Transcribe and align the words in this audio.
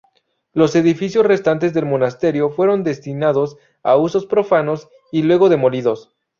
Los 0.53 0.75
edificios 0.75 1.27
restantes 1.27 1.75
del 1.75 1.85
monasterio 1.85 2.49
fueron 2.49 2.83
destinados 2.83 3.57
a 3.83 3.97
usos 3.97 4.25
profanos 4.25 4.89
y 5.11 5.21
luego 5.21 5.47
demolidos. 5.47 6.11